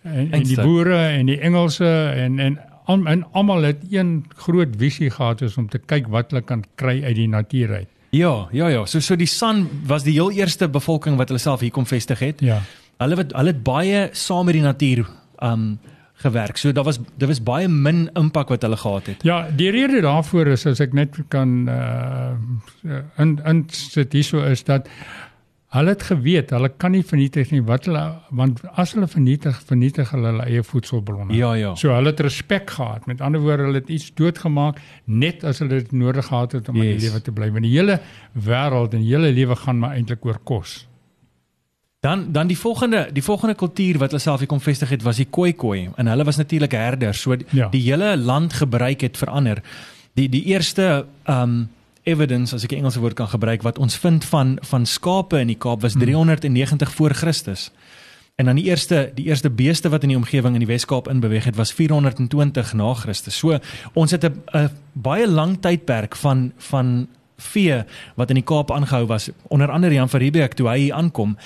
En, 0.02 0.32
en 0.32 0.42
die 0.42 0.60
boere 0.60 1.06
en 1.06 1.26
die 1.26 1.38
Engelse 1.40 2.12
en 2.16 2.38
en 2.38 2.58
al, 2.90 3.06
en 3.10 3.24
almal 3.32 3.68
het 3.68 3.86
een 3.90 4.24
groot 4.42 4.74
visie 4.80 5.10
gehad 5.14 5.44
is 5.46 5.56
om 5.60 5.68
te 5.70 5.78
kyk 5.78 6.10
wat 6.12 6.34
hulle 6.34 6.42
kan 6.46 6.64
kry 6.80 6.98
uit 7.04 7.16
die 7.18 7.28
natuur 7.30 7.74
uit. 7.82 7.88
Ja, 8.10 8.48
ja, 8.50 8.68
ja. 8.68 8.84
So 8.86 9.00
so 9.00 9.16
die 9.16 9.28
San 9.30 9.68
was 9.86 10.02
die 10.02 10.16
heel 10.18 10.32
eerste 10.34 10.68
bevolking 10.68 11.16
wat 11.20 11.30
hulle 11.30 11.42
self 11.42 11.62
hier 11.62 11.70
kom 11.74 11.86
vestig 11.86 12.18
het. 12.24 12.42
Ja. 12.42 12.58
Hulle 12.98 13.16
het 13.22 13.32
hulle 13.36 13.54
het 13.54 13.62
baie 13.64 14.08
saam 14.12 14.50
met 14.50 14.58
die 14.58 14.66
natuur 14.66 15.06
um 15.46 15.78
gewerk. 16.20 16.58
So 16.60 16.72
daar 16.72 16.84
was 16.84 16.98
daar 17.16 17.28
was 17.28 17.42
baie 17.42 17.68
min 17.68 18.08
impak 18.18 18.48
wat 18.48 18.62
hulle 18.62 18.76
gehad 18.76 19.06
het. 19.06 19.22
Ja, 19.22 19.46
die 19.56 19.70
rede 19.70 20.02
daarvoor 20.04 20.52
is 20.56 20.66
as 20.66 20.80
ek 20.80 20.92
net 20.92 21.16
kan 21.28 21.68
uh 21.68 22.34
in 23.16 23.38
in 23.44 23.64
sit 23.70 24.12
hierso 24.12 24.42
is 24.44 24.64
dat 24.64 24.88
Hulle 25.70 25.92
het 25.94 26.02
geweet, 26.02 26.50
hulle 26.50 26.68
kan 26.82 26.90
nie 26.90 27.04
vernietig 27.06 27.52
nie 27.54 27.60
wat 27.62 27.84
hulle 27.86 28.02
want 28.34 28.58
as 28.82 28.90
hulle 28.96 29.06
vernietig, 29.06 29.54
vernietig 29.68 30.08
hulle 30.10 30.32
hulle 30.32 30.46
eie 30.50 30.64
voedselbronne. 30.66 31.30
Ja, 31.38 31.52
ja. 31.54 31.76
So 31.78 31.94
hulle 31.94 32.10
het 32.10 32.22
respek 32.26 32.72
gehad. 32.74 33.06
Met 33.06 33.22
ander 33.22 33.42
woorde, 33.44 33.68
hulle 33.68 33.78
het 33.78 33.92
iets 33.92 34.08
doodgemaak 34.18 34.80
net 35.06 35.46
as 35.46 35.62
hulle 35.62 35.78
dit 35.78 35.94
nodig 35.94 36.26
gehad 36.26 36.58
het 36.58 36.72
om 36.72 36.80
yes. 36.80 36.88
in 36.88 36.98
die 36.98 37.06
lewe 37.06 37.22
te 37.22 37.36
bly. 37.38 37.52
Want 37.54 37.68
die 37.68 37.72
hele 37.76 38.00
wêreld 38.34 38.98
en 38.98 39.06
die 39.06 39.12
hele 39.12 39.30
lewe 39.30 39.60
gaan 39.62 39.78
maar 39.78 39.94
eintlik 39.94 40.26
oor 40.26 40.42
kos. 40.42 40.74
Dan 42.02 42.32
dan 42.34 42.50
die 42.50 42.58
volgende 42.58 43.06
die 43.14 43.22
volgende 43.22 43.54
kultuur 43.54 44.02
wat 44.02 44.10
hulle 44.10 44.26
self 44.26 44.42
hier 44.42 44.50
kom 44.50 44.60
vestig 44.60 44.90
het 44.90 45.06
was 45.06 45.22
die 45.22 45.30
Khoikhoi 45.30 45.90
en 45.94 46.10
hulle 46.10 46.26
was 46.26 46.42
natuurlik 46.42 46.74
herders. 46.74 47.22
So 47.22 47.36
die, 47.36 47.46
ja. 47.54 47.70
die 47.70 47.86
hele 47.86 48.16
land 48.18 48.58
gebruik 48.58 49.06
het 49.06 49.20
verander. 49.20 49.62
Die 50.18 50.26
die 50.28 50.48
eerste 50.50 51.06
ehm 51.30 51.42
um, 51.42 51.68
evidence 52.02 52.54
as 52.54 52.64
ek 52.64 52.72
'n 52.72 52.76
Engelse 52.76 53.00
woord 53.00 53.14
kan 53.14 53.28
gebruik 53.28 53.62
wat 53.62 53.78
ons 53.78 53.96
vind 53.96 54.24
van 54.24 54.58
van 54.60 54.86
skape 54.86 55.38
in 55.38 55.46
die 55.46 55.58
Kaap 55.58 55.80
was 55.80 55.92
390 55.92 56.88
hmm. 56.88 56.96
voor 56.96 57.10
Christus. 57.10 57.70
En 58.36 58.44
dan 58.44 58.56
die 58.56 58.64
eerste 58.64 59.12
die 59.14 59.24
eerste 59.24 59.50
beeste 59.50 59.88
wat 59.88 60.02
in 60.02 60.08
die 60.08 60.16
omgewing 60.16 60.54
in 60.54 60.64
die 60.64 60.72
Wes-Kaap 60.72 61.08
inbeweeg 61.08 61.44
het 61.44 61.56
was 61.56 61.72
420 61.72 62.72
na 62.72 62.94
Christus. 62.94 63.38
So 63.38 63.58
ons 63.92 64.10
het 64.10 64.24
'n 64.24 64.70
baie 64.92 65.28
lang 65.28 65.60
tydperk 65.60 66.16
van 66.16 66.52
van 66.56 67.08
vee 67.36 67.84
wat 68.14 68.28
in 68.28 68.34
die 68.34 68.44
Kaap 68.44 68.70
aangehou 68.70 69.06
was 69.06 69.30
onder 69.48 69.70
andere 69.70 69.94
Jan 69.94 70.08
van 70.08 70.20
Riebeeck 70.20 70.52
toe 70.52 70.68
hy 70.68 70.78
hier 70.78 70.94
aankom 70.94 71.36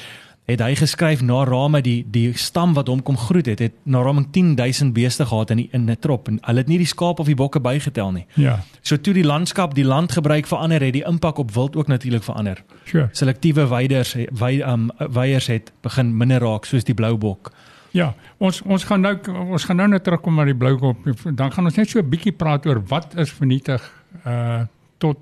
het 0.44 0.60
hy 0.60 0.74
geskryf 0.76 1.22
na 1.24 1.44
Rame 1.48 1.80
die 1.84 2.04
die 2.12 2.32
stam 2.36 2.74
wat 2.76 2.90
hom 2.92 3.00
kom 3.02 3.16
groet 3.16 3.46
het 3.48 3.62
het 3.64 3.76
na 3.88 4.02
Rame 4.04 4.26
10000 4.30 4.92
beeste 4.92 5.24
gehad 5.26 5.50
in 5.50 5.62
die, 5.62 5.68
in 5.72 5.90
'n 5.90 5.96
trop 6.00 6.28
en 6.28 6.38
hulle 6.42 6.58
het 6.58 6.68
nie 6.68 6.78
die 6.78 6.86
skaap 6.86 7.18
of 7.18 7.26
die 7.26 7.34
bokke 7.34 7.60
bygetel 7.60 8.12
nie. 8.12 8.26
Ja. 8.34 8.60
So 8.82 8.96
toe 8.96 9.14
die 9.14 9.24
landskap, 9.24 9.74
die 9.74 9.84
landgebruik 9.84 10.46
verander 10.46 10.80
het, 10.80 10.92
die 10.92 11.04
impak 11.04 11.38
op 11.38 11.50
wild 11.50 11.76
ook 11.76 11.86
natuurlik 11.86 12.22
verander. 12.22 12.62
Sure. 12.84 13.08
Selektiewe 13.12 13.68
weiders 13.68 14.16
wei 14.30 14.60
um 14.62 14.90
weiers 14.98 15.46
het 15.46 15.72
begin 15.80 16.16
minder 16.16 16.40
raak 16.40 16.64
soos 16.64 16.84
die 16.84 16.94
bloubok. 16.94 17.52
Ja, 17.90 18.14
ons 18.38 18.62
ons 18.62 18.84
gaan 18.84 19.00
nou 19.00 19.18
ons 19.50 19.64
gaan 19.64 19.76
nou 19.76 19.88
net 19.88 20.04
terugkom 20.04 20.34
na 20.34 20.44
die 20.44 20.54
bloubok. 20.54 20.96
Dan 21.36 21.52
gaan 21.52 21.64
ons 21.64 21.76
net 21.76 21.88
so 21.88 21.98
'n 21.98 22.08
bietjie 22.08 22.32
praat 22.32 22.66
oor 22.66 22.82
wat 22.86 23.16
is 23.16 23.30
vernietig 23.30 23.92
uh 24.26 24.62
tot 24.98 25.18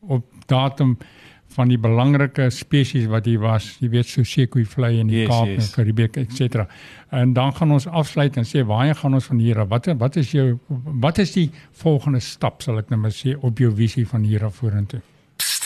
op 0.00 0.24
datum 0.46 0.98
van 1.54 1.70
die 1.70 1.78
belangrike 1.78 2.48
spesies 2.50 3.06
wat 3.10 3.28
hier 3.30 3.42
was. 3.42 3.70
Jy 3.80 3.90
weet 3.92 4.10
so 4.10 4.26
sekoeivlei 4.26 4.98
in 5.00 5.10
die 5.12 5.22
Yes, 5.22 5.30
Kaap 5.30 5.50
yes. 5.52 5.68
en 5.68 5.72
Karibiek 5.76 6.18
etc. 6.24 6.66
En 7.14 7.32
dan 7.36 7.54
gaan 7.54 7.74
ons 7.76 7.86
afsluit 7.86 8.36
en 8.40 8.48
sê 8.48 8.64
waarheen 8.66 8.98
gaan 8.98 9.14
ons 9.14 9.30
van 9.30 9.42
hier 9.42 9.62
af? 9.62 9.70
Wat 9.72 9.90
wat 10.00 10.20
is 10.20 10.34
jou 10.34 10.58
wat 11.06 11.18
is 11.22 11.34
die 11.36 11.50
volgende 11.84 12.20
stap 12.20 12.62
sal 12.62 12.82
ek 12.82 12.90
nou 12.90 13.00
maar 13.06 13.14
sê 13.14 13.36
op 13.38 13.62
jou 13.62 13.72
visie 13.74 14.06
van 14.08 14.26
hier 14.26 14.44
af 14.50 14.62
vorentoe? 14.62 15.02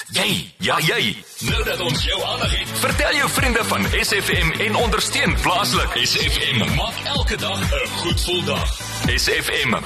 Jy, 0.09 0.55
ja 0.65 0.79
jy. 0.81 1.11
Nou 1.45 1.59
dat 1.67 1.83
ons 1.85 2.01
jou 2.01 2.17
aandag 2.25 2.53
het, 2.57 2.71
vertel 2.81 3.19
jou 3.19 3.27
vriende 3.29 3.65
van 3.69 3.83
SFM 3.93 4.55
en 4.65 4.79
ondersteun 4.81 5.35
plaaslik. 5.43 5.99
SFM 6.01 6.63
maak 6.79 6.97
elke 7.13 7.37
dag 7.37 7.61
'n 7.61 7.91
goed 8.01 8.17
gevoel 8.17 8.45
dag. 8.49 8.73
SFM. 9.13 9.77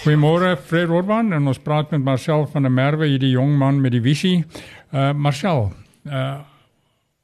Goeiemôre 0.00 0.56
Fred 0.64 0.88
Orban 0.88 1.32
en 1.32 1.46
ons 1.46 1.58
praat 1.58 1.90
met 1.90 2.00
Marcel 2.00 2.46
van 2.46 2.62
der 2.62 2.72
Merwe, 2.72 3.06
hierdie 3.06 3.30
jong 3.30 3.58
man 3.58 3.80
met 3.80 3.92
die 3.92 4.00
visie. 4.00 4.44
Uh 4.92 5.12
Marcel, 5.12 5.72
uh 6.08 6.40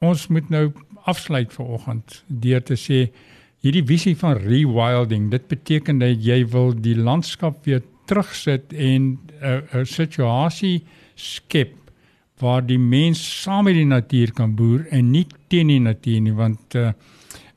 ons 0.01 0.29
moet 0.29 0.49
nou 0.51 0.73
afsluit 1.05 1.53
vir 1.53 1.67
oggend 1.67 2.25
deur 2.27 2.63
te 2.63 2.77
sê 2.77 3.13
hierdie 3.61 3.87
visie 3.87 4.17
van 4.17 4.37
rewilding, 4.37 5.31
dit 5.31 5.49
beteken 5.49 5.99
dat 5.99 6.25
jy 6.25 6.47
wil 6.47 6.75
die 6.75 6.97
landskap 6.97 7.65
weer 7.65 7.81
terugsit 8.05 8.73
en 8.73 9.03
'n 9.03 9.21
uh, 9.43 9.81
'n 9.81 9.87
situasie 9.87 10.85
skep 11.15 11.82
waar 12.43 12.65
die 12.67 12.79
mens 12.79 13.23
saam 13.43 13.69
met 13.69 13.79
die 13.79 13.89
natuur 13.89 14.33
kan 14.37 14.55
boer 14.59 14.87
en 14.91 15.11
nie 15.15 15.27
teen 15.49 15.71
die 15.71 15.81
natuur 15.83 16.21
nie 16.25 16.35
want 16.35 16.77
uh, 16.79 16.91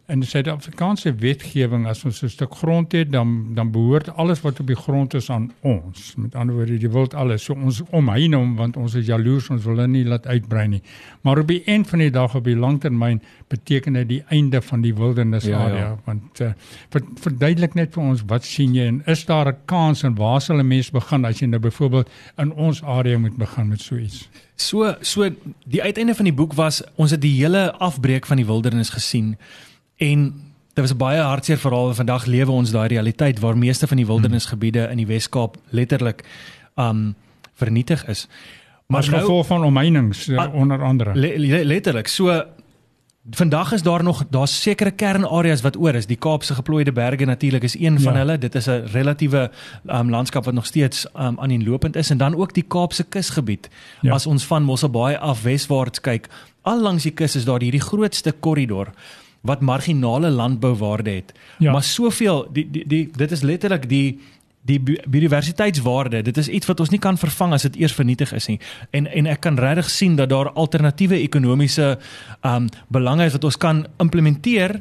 in 0.07 0.21
die 0.21 0.27
Suid-Afrikaanse 0.29 1.15
wetgewing 1.17 1.87
as 1.89 2.03
ons 2.05 2.21
'n 2.23 2.29
stuk 2.29 2.53
grond 2.55 2.91
het 2.91 3.11
dan 3.11 3.55
dan 3.55 3.71
behoort 3.71 4.09
alles 4.15 4.41
wat 4.41 4.59
op 4.59 4.67
die 4.67 4.75
grond 4.75 5.13
is 5.13 5.29
aan 5.29 5.51
ons. 5.61 6.13
Met 6.17 6.35
ander 6.35 6.55
woorde, 6.55 6.77
die 6.77 6.89
wild 6.89 7.13
alles. 7.13 7.43
So 7.43 7.53
ons 7.53 7.81
omheen 7.89 8.33
hom 8.33 8.55
want 8.55 8.77
ons 8.77 8.93
is 8.93 9.05
jaloers, 9.05 9.49
ons 9.49 9.63
wil 9.63 9.77
hom 9.77 9.91
nie 9.91 10.05
laat 10.05 10.27
uitbrei 10.27 10.67
nie. 10.67 10.81
Maar 11.21 11.39
op 11.39 11.47
die 11.47 11.63
eind 11.65 11.87
van 11.87 11.99
die 11.99 12.11
dag 12.11 12.35
op 12.35 12.43
die 12.43 12.55
langtermyn 12.55 13.21
beteken 13.47 13.93
dit 13.93 14.07
die 14.07 14.23
einde 14.29 14.61
van 14.61 14.81
die 14.81 14.93
wildernisarea 14.93 15.75
Ja, 15.75 15.77
ja. 15.77 15.97
want 16.05 16.39
uh, 16.39 16.53
ver, 16.89 17.01
verduidelik 17.15 17.73
net 17.73 17.93
vir 17.93 18.03
ons 18.03 18.23
wat 18.27 18.45
sien 18.45 18.75
jy 18.75 18.85
en 18.87 19.01
is 19.05 19.25
daar 19.25 19.47
'n 19.47 19.57
kans 19.65 20.03
en 20.03 20.15
waar 20.15 20.41
sal 20.41 20.57
'n 20.57 20.67
mens 20.67 20.91
begin 20.91 21.25
as 21.25 21.39
jy 21.39 21.47
nou 21.47 21.59
byvoorbeeld 21.59 22.09
in 22.37 22.53
ons 22.53 22.83
area 22.83 23.17
moet 23.17 23.37
begin 23.37 23.67
met 23.67 23.81
so 23.81 23.97
iets? 23.97 24.29
So 24.55 24.95
so 25.01 25.29
die 25.65 25.81
uiteinde 25.81 26.15
van 26.15 26.25
die 26.25 26.33
boek 26.33 26.53
was 26.53 26.83
ons 26.95 27.11
het 27.11 27.21
die 27.21 27.41
hele 27.41 27.73
afbreek 27.73 28.25
van 28.25 28.37
die 28.37 28.45
wildernis 28.45 28.89
gesien 28.89 29.37
en 29.97 30.33
dit 30.73 30.83
was 30.83 30.93
'n 30.93 30.97
baie 30.97 31.21
hartseer 31.21 31.57
verhaal 31.57 31.87
en 31.87 31.95
vandag 31.95 32.25
lewe 32.25 32.51
ons 32.51 32.71
daai 32.71 32.87
realiteit 32.87 33.39
waar 33.39 33.57
meeste 33.57 33.87
van 33.87 33.97
die 33.97 34.05
wildernisgebiede 34.05 34.87
in 34.91 34.97
die 34.97 35.07
Wes-Kaap 35.07 35.57
letterlik 35.69 36.23
um 36.75 37.15
vernietig 37.53 38.07
is. 38.07 38.27
Maar 38.87 38.99
as 38.99 39.07
gevolg 39.07 39.45
van 39.45 39.63
omheinings 39.63 40.27
uh, 40.27 40.53
onder 40.53 40.83
andere. 40.83 41.15
Le 41.15 41.39
le 41.39 41.65
letterlik. 41.65 42.07
So 42.07 42.43
vandag 43.31 43.71
is 43.71 43.81
daar 43.81 44.03
nog 44.03 44.23
daar's 44.29 44.61
sekere 44.61 44.91
kernareas 44.91 45.61
wat 45.61 45.77
oor 45.77 45.95
is. 45.95 46.05
Die 46.05 46.17
Kaapse 46.17 46.53
geplooide 46.53 46.91
berge 46.91 47.25
natuurlik 47.25 47.63
is 47.63 47.79
een 47.79 47.99
van 47.99 48.13
Ja. 48.13 48.19
hulle. 48.19 48.37
Dit 48.37 48.55
is 48.55 48.67
'n 48.67 48.83
relatiewe 48.91 49.51
um, 49.87 50.09
landskap 50.09 50.45
wat 50.45 50.53
nog 50.53 50.65
steeds 50.65 51.07
um, 51.17 51.39
aan 51.39 51.49
die 51.49 51.69
lopend 51.69 51.95
is 51.95 52.09
en 52.09 52.17
dan 52.17 52.35
ook 52.35 52.53
die 52.53 52.63
Kaapse 52.67 53.03
kusgebied. 53.03 53.69
Ja. 54.01 54.13
As 54.13 54.25
ons 54.25 54.45
van 54.45 54.63
Mosselbaai 54.63 55.15
af 55.15 55.43
weswaarts 55.43 56.01
kyk, 56.01 56.27
al 56.61 56.81
langs 56.81 57.03
die 57.03 57.11
kus 57.11 57.35
is 57.35 57.45
daar 57.45 57.61
hierdie 57.61 57.81
grootste 57.81 58.31
korridor 58.31 58.87
wat 59.45 59.61
marginale 59.61 60.29
landbouwaarde 60.29 61.09
het. 61.09 61.33
Ja. 61.59 61.71
Maar 61.71 61.83
soveel 61.83 62.47
die, 62.53 62.67
die 62.71 62.87
die 62.87 63.09
dit 63.15 63.31
is 63.31 63.41
letterlik 63.41 63.89
die 63.89 64.19
die 64.65 64.79
bi- 64.81 65.01
biodiversiteitswaarde, 65.07 66.23
dit 66.25 66.37
is 66.37 66.47
iets 66.49 66.65
wat 66.65 66.79
ons 66.79 66.89
nie 66.89 66.99
kan 66.99 67.17
vervang 67.21 67.53
as 67.53 67.61
dit 67.67 67.75
eers 67.83 67.93
vernietig 67.93 68.33
is 68.33 68.47
nie. 68.49 68.59
En 68.97 69.07
en 69.07 69.29
ek 69.29 69.43
kan 69.45 69.59
regtig 69.61 69.89
sien 69.93 70.15
dat 70.17 70.29
daar 70.29 70.49
alternatiewe 70.51 71.19
ekonomiese 71.21 71.97
um 72.41 72.69
belange 72.87 73.25
is 73.25 73.37
wat 73.37 73.43
ons 73.43 73.57
kan 73.57 73.85
implementeer 74.01 74.79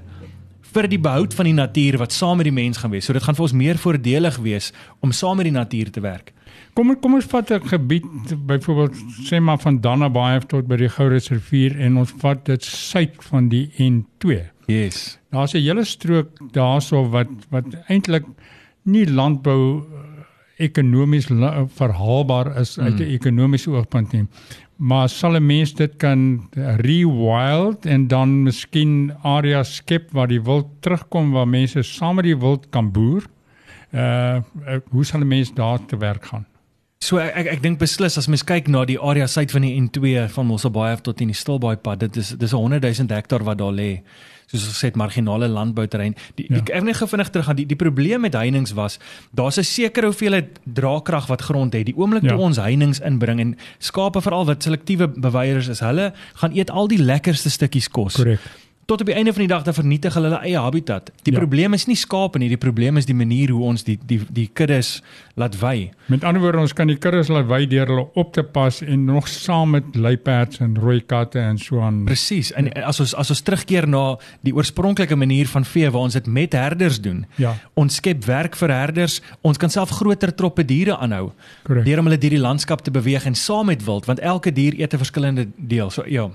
vir 0.75 0.88
die 0.90 0.99
behoud 0.99 1.35
van 1.35 1.44
die 1.44 1.54
natuur 1.54 1.99
wat 2.00 2.12
saam 2.12 2.40
met 2.40 2.49
die 2.49 2.54
mens 2.54 2.80
gaan 2.80 2.90
wees. 2.90 3.04
So 3.06 3.12
dit 3.12 3.23
gaan 3.23 3.37
vir 3.37 3.47
ons 3.47 3.52
meer 3.52 3.78
voordelig 3.78 4.40
wees 4.42 4.73
om 5.00 5.12
saam 5.12 5.37
met 5.37 5.44
die 5.50 5.54
natuur 5.54 5.90
te 5.90 6.00
werk. 6.00 6.33
Kom 6.75 6.90
kom 7.00 7.14
ons 7.14 7.28
vat 7.30 7.50
'n 7.50 7.68
gebied 7.68 8.04
byvoorbeeld 8.47 8.94
sê 9.28 9.40
maar 9.40 9.59
van 9.59 9.80
Dannabaai 9.80 10.40
tot 10.47 10.66
by 10.66 10.76
die 10.76 10.88
Gourits 10.88 11.30
rivier 11.30 11.78
en 11.78 11.97
ons 11.97 12.12
vat 12.18 12.44
dit 12.44 12.62
suid 12.64 13.14
van 13.30 13.49
die 13.49 13.71
N2. 13.78 14.53
Yes. 14.66 15.18
Daar's 15.30 15.52
'n 15.54 15.59
hele 15.62 15.85
strook 15.85 16.28
daarso 16.52 17.09
wat 17.11 17.28
wat 17.50 17.64
eintlik 17.88 18.25
nie 18.85 19.06
landbou 19.06 19.83
eh, 19.83 20.64
ekonomies 20.64 21.28
la- 21.28 21.66
verhaalbaar 21.66 22.56
is 22.61 22.78
uit 22.78 23.00
'n 23.00 23.11
ekonomiese 23.18 23.71
oogpunt 23.71 24.12
nie. 24.12 24.26
Maar 24.76 25.09
sal 25.09 25.37
'n 25.37 25.47
mens 25.47 25.73
dit 25.75 25.97
kan 25.97 26.49
rewild 26.54 27.87
en 27.87 28.06
dan 28.09 28.42
miskien 28.42 29.12
areas 29.23 29.75
skep 29.75 30.11
waar 30.12 30.28
die 30.28 30.42
wild 30.42 30.66
terugkom 30.80 31.33
waar 31.33 31.49
mense 31.49 31.83
saam 31.83 32.14
met 32.16 32.25
die 32.25 32.37
wild 32.38 32.66
kan 32.71 32.90
boer? 32.92 33.23
Uh 33.92 34.40
hoe 34.90 35.04
sal 35.04 35.21
'n 35.21 35.28
mens 35.28 35.54
daar 35.54 35.85
te 35.87 35.97
werk 35.97 36.25
gaan? 36.26 36.47
So 36.99 37.18
ek 37.18 37.35
ek, 37.37 37.47
ek 37.47 37.62
dink 37.62 37.78
beslis 37.78 38.16
as 38.18 38.26
mens 38.28 38.44
kyk 38.44 38.68
na 38.68 38.85
die 38.85 38.99
area 39.00 39.26
suid 39.26 39.50
van 39.52 39.62
die 39.62 39.75
N2 39.80 40.28
van 40.28 40.47
Mosselbaai 40.47 40.92
af 40.92 41.00
tot 41.00 41.21
in 41.21 41.26
die 41.28 41.37
Stilbaai 41.37 41.76
pad, 41.76 42.00
dit 42.00 42.16
is 42.16 42.28
dis 42.38 42.52
'n 42.52 42.56
100 42.56 42.83
000 42.83 43.09
hektaar 43.14 43.44
wat 43.44 43.59
daar 43.59 43.73
lê. 43.73 44.00
Soos 44.46 44.64
ons 44.66 44.72
gesê 44.76 44.86
het 44.90 44.96
marginale 44.96 45.48
landbouterrein. 45.48 46.14
Die, 46.34 46.46
Ja. 46.48 46.56
ja. 46.56 46.62
die 46.62 46.72
ek 46.74 46.82
net 46.82 46.96
gou 46.96 47.08
vinnig 47.08 47.30
teruggaan. 47.30 47.56
Die 47.56 47.66
die 47.66 47.76
probleem 47.76 48.20
met 48.20 48.34
heininge 48.34 48.74
was 48.74 48.98
daar's 49.34 49.58
'n 49.58 49.62
sekere 49.64 50.06
hoeveelheid 50.06 50.58
draagkrag 50.64 51.26
wat 51.26 51.42
grond 51.42 51.72
het. 51.72 51.86
Die 51.86 51.96
oomblik 51.96 52.22
Ja. 52.22 52.28
toe 52.30 52.38
ons 52.38 52.56
heininge 52.56 53.00
inbring 53.04 53.40
en 53.40 53.56
skape 53.78 54.20
veral 54.22 54.44
wat 54.46 54.62
selektiewe 54.62 55.08
beweiers 55.08 55.68
is, 55.68 55.80
hulle 55.80 56.12
gaan 56.34 56.52
eet 56.56 56.70
al 56.70 56.88
die 56.88 56.98
lekkerste 57.02 57.50
stukkies 57.50 57.88
kos. 57.88 58.14
Korrek. 58.14 58.40
Tot 58.87 59.00
op 59.00 59.07
die 59.07 59.14
einde 59.14 59.33
van 59.33 59.41
die 59.41 59.49
dag 59.49 59.62
dan 59.64 59.75
vernietig 59.75 60.14
hulle 60.14 60.29
hulle 60.29 60.41
eie 60.45 60.59
habitat. 60.61 61.11
Die 61.23 61.33
Ja. 61.33 61.38
probleem 61.38 61.73
is 61.73 61.87
nie 61.87 61.97
skape 61.97 62.38
nie, 62.38 62.49
die 62.49 62.57
probleem 62.57 62.97
is 62.97 63.07
die 63.07 63.14
manier 63.14 63.49
hoe 63.50 63.62
ons 63.64 63.83
die 63.85 63.99
die 64.07 64.21
die 64.31 64.50
kuddes 64.53 65.03
laat 65.37 65.59
wy. 65.61 65.91
Met 66.07 66.25
ander 66.25 66.43
woorde, 66.43 66.59
ons 66.59 66.73
kan 66.73 66.87
die 66.87 66.97
kuddes 66.97 67.29
laat 67.29 67.47
wy 67.49 67.67
deur 67.67 67.87
hulle 67.87 68.09
op 68.14 68.33
te 68.33 68.43
pas 68.43 68.83
en 68.83 69.05
nog 69.05 69.29
saam 69.29 69.71
met 69.71 69.97
luiperds 69.97 70.61
en 70.61 70.76
rooi 70.76 71.00
katte 71.00 71.38
en 71.38 71.59
so 71.59 71.81
aan. 71.81 72.05
Presies. 72.05 72.53
En 72.53 72.73
as 72.85 73.00
ons 73.00 73.14
as 73.14 73.31
ons 73.31 73.43
terugkeer 73.43 73.88
na 73.88 74.17
die 74.43 74.53
oorspronklike 74.55 75.17
manier 75.17 75.47
van 75.47 75.64
vee 75.64 75.91
waar 75.91 76.03
ons 76.03 76.12
dit 76.12 76.26
met 76.26 76.53
herders 76.53 77.00
doen. 77.00 77.26
Ja. 77.37 77.55
Ons 77.75 77.95
skep 77.95 78.25
werk 78.25 78.57
vir 78.57 78.69
herders. 78.69 79.21
Ons 79.43 79.57
kan 79.57 79.71
self 79.71 79.91
groter 79.91 80.35
troppe 80.35 80.64
diere 80.64 80.97
aanhou 80.99 81.33
deur 81.85 81.99
om 81.99 82.05
hulle 82.07 82.19
deur 82.19 82.31
die 82.31 82.38
landskap 82.38 82.81
te 82.85 82.91
beweeg 82.91 83.25
en 83.26 83.35
saam 83.35 83.67
met 83.67 83.85
wild 83.85 84.05
want 84.07 84.19
elke 84.21 84.53
dier 84.53 84.75
eet 84.81 84.93
'n 84.95 84.99
verskillende 84.99 85.49
deel. 85.57 85.91
So 85.91 86.05
ja. 86.07 86.29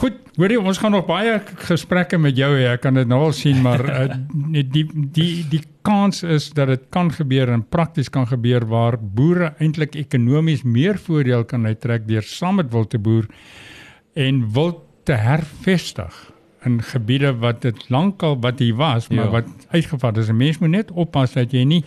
Goed, 0.00 0.16
hoorie, 0.40 0.56
ons 0.56 0.78
gaan 0.80 0.94
nog 0.96 1.04
baie 1.04 1.34
gesprekke 1.66 2.16
met 2.18 2.38
jou 2.38 2.48
hê. 2.56 2.70
Ek 2.72 2.80
kan 2.86 2.96
dit 2.96 3.08
nou 3.08 3.18
al 3.26 3.34
sien, 3.36 3.58
maar 3.60 3.82
uh, 3.84 4.06
die 4.54 4.64
die 4.64 4.86
die 5.12 5.42
die 5.50 5.60
kans 5.84 6.22
is 6.24 6.46
dat 6.56 6.70
dit 6.72 6.86
kan 6.94 7.10
gebeur 7.12 7.52
en 7.52 7.66
prakties 7.68 8.08
kan 8.12 8.24
gebeur 8.30 8.64
waar 8.70 8.96
boere 8.96 9.52
eintlik 9.60 9.98
ekonomies 10.00 10.64
meer 10.64 10.96
voordeel 11.00 11.44
kan 11.44 11.68
uittrek 11.68 12.06
deur 12.08 12.24
saam 12.24 12.60
met 12.62 12.72
wild 12.72 12.90
te 12.94 13.00
boer 13.00 13.28
en 14.16 14.40
wild 14.56 14.80
te 15.08 15.16
hervestig 15.20 16.16
in 16.68 16.80
gebiede 16.84 17.32
wat 17.40 17.62
dit 17.64 17.86
lankal 17.92 18.38
wat 18.44 18.58
hier 18.60 18.76
was, 18.76 19.08
maar 19.08 19.24
Ja. 19.24 19.30
wat 19.30 19.48
uitgevat 19.70 20.16
is. 20.16 20.28
'n 20.28 20.36
Mens 20.36 20.58
moet 20.58 20.70
net 20.70 20.90
oppas 20.90 21.32
dat 21.32 21.52
jy 21.52 21.64
nie 21.64 21.84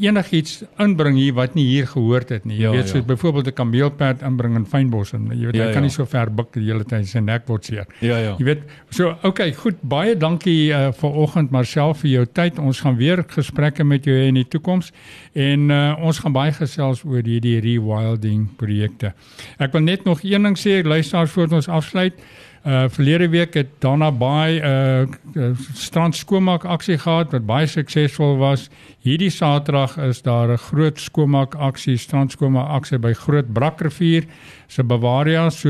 enigiets 0.00 0.62
inbring 0.78 1.16
hier 1.16 1.34
wat 1.34 1.54
nie 1.54 1.64
hier 1.66 1.86
gehoort 1.86 2.28
het 2.28 2.44
nie. 2.44 2.56
Jy 2.56 2.62
Ja, 2.62 2.70
weet 2.72 2.86
ja. 2.86 2.92
soos 2.94 3.04
byvoorbeeld 3.04 3.46
'n 3.48 3.52
kameelperd 3.52 4.22
inbring 4.22 4.56
in 4.56 4.66
fynbos 4.66 5.12
en 5.12 5.28
jy 5.30 5.46
weet 5.46 5.54
Ja, 5.54 5.64
hy 5.66 5.72
kan 5.72 5.82
ja. 5.82 5.88
nie 5.88 5.90
so 5.90 6.04
ver 6.06 6.30
buig 6.34 6.46
die 6.52 6.64
hele 6.64 6.84
tyd 6.84 7.06
sy 7.06 7.18
nek 7.18 7.46
word 7.48 7.64
seer. 7.64 7.86
Ja 8.00 8.18
ja. 8.18 8.34
Jy 8.38 8.44
weet, 8.44 8.62
so 8.90 9.16
okay, 9.22 9.52
goed, 9.52 9.76
baie 9.82 10.16
dankie 10.16 10.70
uh, 10.72 10.92
vir 10.92 11.10
oggend 11.10 11.50
Marcel 11.50 11.94
vir 11.94 12.10
jou 12.10 12.24
tyd. 12.32 12.58
Ons 12.58 12.80
gaan 12.80 12.96
weer 12.96 13.24
gesprekke 13.28 13.84
met 13.84 14.04
jou 14.04 14.14
hê 14.14 14.28
in 14.28 14.34
die 14.34 14.48
toekoms 14.48 14.92
en 15.34 15.70
uh, 15.70 15.96
ons 16.00 16.18
gaan 16.18 16.32
baie 16.32 16.52
gesels 16.52 17.04
oor 17.04 17.22
hierdie 17.22 17.60
rewilding 17.60 18.48
projekte. 18.56 19.12
Ek 19.58 19.72
wil 19.72 19.82
net 19.82 20.04
nog 20.04 20.22
een 20.22 20.42
ding 20.42 20.56
sê, 20.58 20.82
luisteraars 20.84 21.30
voor 21.30 21.48
ons 21.52 21.68
afsluit. 21.68 22.12
Uh 22.60 22.84
verlede 22.92 23.28
week 23.28 23.54
het 23.54 23.66
Donna 23.78 24.12
Bay 24.12 24.60
'n 24.60 24.64
uh, 24.64 25.00
uh, 25.34 25.56
strand 25.74 26.16
skoonmaak 26.16 26.64
aksie 26.64 26.98
gehad 26.98 27.32
wat 27.32 27.46
baie 27.46 27.66
suksesvol 27.66 28.36
was. 28.36 28.68
Hierdie 29.00 29.30
Saterdag 29.30 29.96
is 29.96 30.22
daar 30.22 30.52
'n 30.52 30.58
groot 30.58 31.00
skoonmaak 31.00 31.54
aksie, 31.54 31.96
strand 31.96 32.30
skoonmaak 32.30 32.68
aksie 32.68 32.98
by 32.98 33.12
Groot 33.12 33.52
Brakrivier 33.52 34.24
se 34.70 34.82
Bavaria. 34.82 35.50
So 35.50 35.68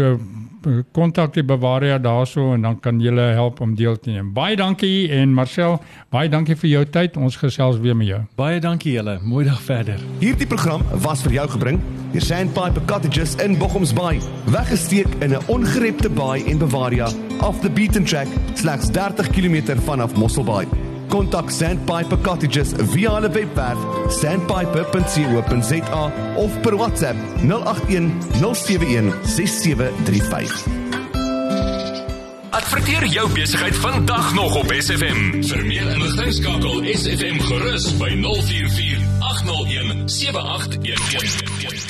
uh, 0.67 0.83
kontak 0.93 1.35
die 1.35 1.45
Bavaria 1.45 1.99
daarso 1.99 2.53
en 2.55 2.63
dan 2.63 2.81
kan 2.81 3.01
julle 3.01 3.33
help 3.33 3.61
om 3.61 3.75
deel 3.75 3.97
te 3.99 4.11
neem. 4.11 4.33
Baie 4.37 4.57
dankie 4.57 5.09
en 5.17 5.33
Marcel, 5.35 5.79
baie 6.13 6.29
dankie 6.29 6.57
vir 6.57 6.71
jou 6.71 6.85
tyd. 6.85 7.17
Ons 7.17 7.39
gesels 7.41 7.81
weer 7.81 7.97
met 7.97 8.11
jou. 8.11 8.21
Baie 8.37 8.61
dankie 8.61 8.93
julle. 8.99 9.19
Mooi 9.25 9.47
dag 9.49 9.61
verder. 9.65 10.03
Hierdie 10.21 10.49
program 10.51 10.85
was 11.07 11.25
vir 11.25 11.41
jou 11.41 11.49
gebring 11.57 11.81
deur 12.11 12.27
Sandpiper 12.27 12.83
Cottages 12.91 13.37
in 13.41 13.57
Bochumsbaai. 13.59 14.21
Weggesteek 14.51 15.09
in 15.21 15.33
'n 15.33 15.43
ongerepte 15.47 16.11
baai 16.11 16.45
en 16.45 16.59
Bavaria, 16.59 17.09
off 17.41 17.61
the 17.61 17.71
beaten 17.71 18.05
track, 18.05 18.29
slegs 18.55 18.91
30 18.91 19.31
km 19.31 19.79
vanaf 19.87 20.17
Mosselbaai. 20.17 20.90
Kontak 21.11 21.51
Sandpiper 21.51 22.19
Cottages 22.23 22.73
via 22.95 23.11
hulle 23.17 23.31
webwerf 23.35 23.79
sandpiper.co.za 24.21 26.05
of 26.37 26.61
per 26.63 26.77
WhatsApp 26.77 27.17
081 27.43 28.11
071 28.39 29.13
6735. 29.25 30.65
Adverteer 32.51 33.07
jou 33.07 33.27
besigheid 33.35 33.77
vandag 33.77 34.35
nog 34.35 34.57
op 34.63 34.73
SFM. 34.79 35.43
Vir 35.43 35.67
meer 35.67 35.93
inligting 35.95 36.35
skakel 36.39 36.83
SFM 36.95 37.39
gerus 37.51 37.91
by 37.99 38.15
044 38.23 39.07
801 39.19 40.11
7811. 40.11 41.90